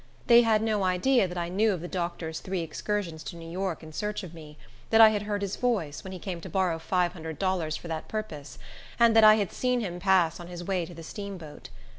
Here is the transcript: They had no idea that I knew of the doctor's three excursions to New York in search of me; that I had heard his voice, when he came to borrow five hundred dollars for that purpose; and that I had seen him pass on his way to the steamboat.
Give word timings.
They 0.25 0.41
had 0.41 0.63
no 0.63 0.83
idea 0.83 1.27
that 1.27 1.37
I 1.37 1.47
knew 1.47 1.73
of 1.73 1.81
the 1.81 1.87
doctor's 1.87 2.39
three 2.39 2.61
excursions 2.61 3.21
to 3.25 3.35
New 3.35 3.47
York 3.51 3.83
in 3.83 3.93
search 3.93 4.23
of 4.23 4.33
me; 4.33 4.57
that 4.89 4.99
I 4.99 5.09
had 5.09 5.21
heard 5.21 5.43
his 5.43 5.57
voice, 5.57 6.03
when 6.03 6.11
he 6.11 6.17
came 6.17 6.41
to 6.41 6.49
borrow 6.49 6.79
five 6.79 7.13
hundred 7.13 7.37
dollars 7.37 7.77
for 7.77 7.87
that 7.87 8.07
purpose; 8.07 8.57
and 8.99 9.15
that 9.15 9.23
I 9.23 9.35
had 9.35 9.51
seen 9.51 9.79
him 9.79 9.99
pass 9.99 10.39
on 10.39 10.47
his 10.47 10.63
way 10.63 10.87
to 10.87 10.95
the 10.95 11.03
steamboat. 11.03 11.69